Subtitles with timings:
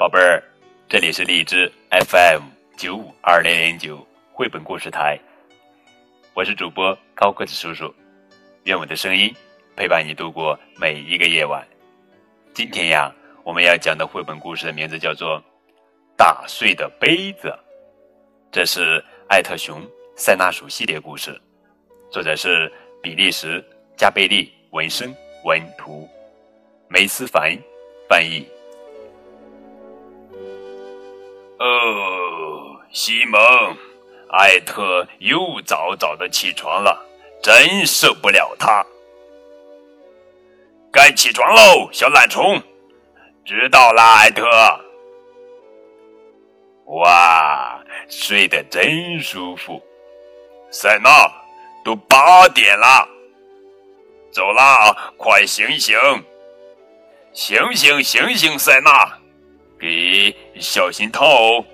[0.00, 0.42] 宝贝儿，
[0.88, 2.44] 这里是荔枝 FM
[2.74, 3.98] 九五二零零九
[4.32, 5.20] 绘本故事台，
[6.32, 7.94] 我是主播高个子叔叔，
[8.64, 9.30] 愿我的声音
[9.76, 11.62] 陪伴你度过每一个夜晚。
[12.54, 13.14] 今天呀，
[13.44, 15.38] 我们要讲的绘本故事的名字叫做
[16.16, 17.48] 《打碎的杯子》，
[18.50, 19.86] 这是艾特熊
[20.16, 21.38] 塞纳鼠系列故事，
[22.10, 22.72] 作者是
[23.02, 23.62] 比利时
[23.98, 25.14] 加贝利文生
[25.44, 26.08] 文图，
[26.88, 27.54] 梅思凡
[28.08, 28.48] 翻译。
[31.60, 33.38] 哦，西蒙，
[34.30, 36.98] 艾特又早早的起床了，
[37.42, 38.82] 真受不了他。
[40.90, 42.58] 该起床喽，小懒虫。
[43.44, 44.48] 知道啦，艾特。
[46.86, 49.82] 哇，睡得真舒服。
[50.70, 51.10] 塞纳，
[51.84, 53.06] 都八点了，
[54.32, 55.98] 走啦，快醒醒！
[57.34, 59.19] 醒醒醒醒，塞纳。
[59.80, 61.64] 给小心套哦。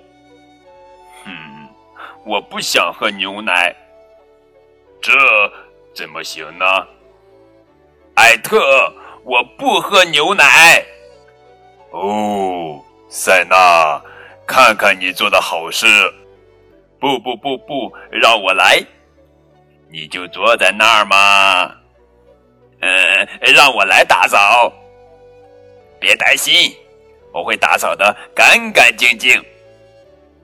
[1.25, 1.67] 嗯，
[2.25, 3.75] 我不想喝牛奶，
[5.01, 5.11] 这
[5.93, 6.65] 怎么行呢？
[8.15, 8.59] 艾特，
[9.23, 10.83] 我不喝牛奶。
[11.91, 14.01] 哦，塞纳，
[14.47, 15.85] 看看你做的好事。
[16.99, 18.83] 不不不不，让我来。
[19.89, 21.75] 你就坐在那儿嘛。
[22.81, 24.71] 嗯，让我来打扫。
[25.99, 26.75] 别担心。
[27.33, 29.41] 我会打扫的干干净净。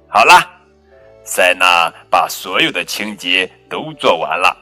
[0.08, 0.50] 好啦，
[1.24, 4.56] 塞纳把所有的清洁都做完了。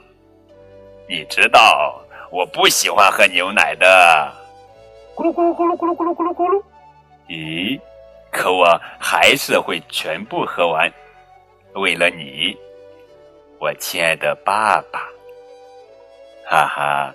[1.09, 4.31] 你知道我不喜欢喝牛奶的。
[5.15, 6.63] 咕噜咕噜咕噜咕噜咕噜咕噜咕噜。
[7.27, 7.79] 咦？
[8.31, 8.65] 可我
[8.97, 10.89] 还是会全部喝完，
[11.73, 12.57] 为了你，
[13.59, 15.01] 我亲爱的爸爸。
[16.45, 17.13] 哈哈，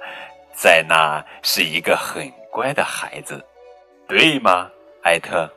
[0.52, 3.42] 塞纳是一个很乖的孩子，
[4.06, 4.70] 对吗？
[5.06, 5.48] 艾特，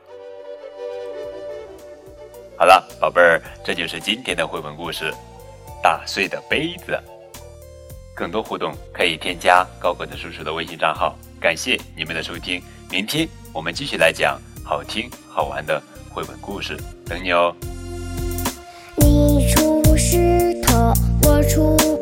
[2.56, 5.10] 好了，宝贝儿，这就是今天的绘本故事
[5.82, 6.92] 《打碎的杯子》。
[8.14, 11.18] 更多互动可以添加高个子叔叔的微信账号。
[11.40, 12.62] 感谢你们的收听，
[12.92, 15.82] 明天我们继续来讲好听好玩的
[16.12, 17.52] 绘本故事，等你哦。
[18.98, 20.92] 你出石头，
[21.24, 21.99] 我出。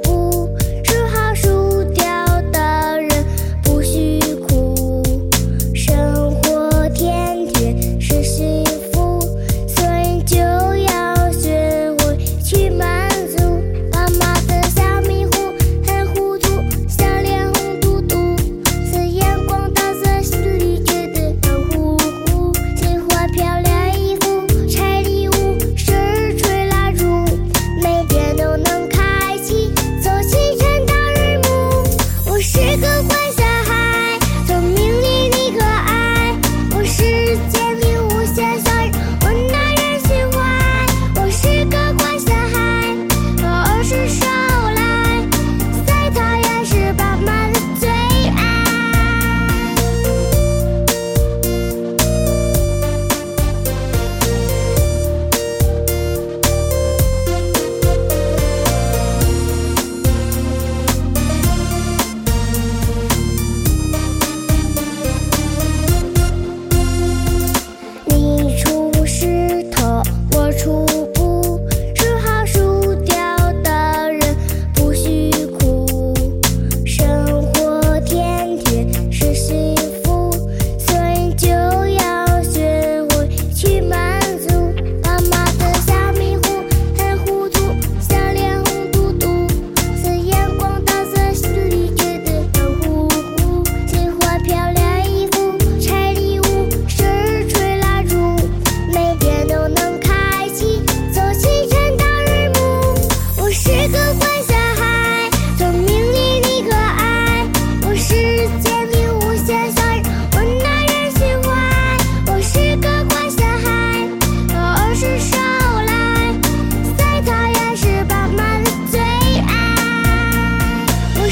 [33.09, 33.38] my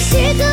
[0.06, 0.45] считать